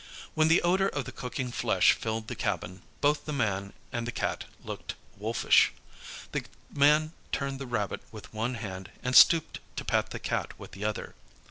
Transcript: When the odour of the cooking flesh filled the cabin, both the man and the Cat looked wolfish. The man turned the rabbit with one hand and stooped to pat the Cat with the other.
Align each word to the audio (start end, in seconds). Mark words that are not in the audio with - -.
When 0.33 0.47
the 0.47 0.63
odour 0.63 0.87
of 0.87 1.05
the 1.05 1.11
cooking 1.11 1.51
flesh 1.51 1.91
filled 1.93 2.27
the 2.27 2.33
cabin, 2.33 2.81
both 3.01 3.25
the 3.25 3.31
man 3.31 3.71
and 3.91 4.07
the 4.07 4.11
Cat 4.11 4.45
looked 4.63 4.95
wolfish. 5.15 5.71
The 6.31 6.43
man 6.73 7.13
turned 7.31 7.59
the 7.59 7.67
rabbit 7.67 8.01
with 8.11 8.33
one 8.33 8.55
hand 8.55 8.89
and 9.03 9.15
stooped 9.15 9.59
to 9.75 9.85
pat 9.85 10.09
the 10.09 10.17
Cat 10.17 10.57
with 10.57 10.71
the 10.71 10.83
other. 10.85 11.13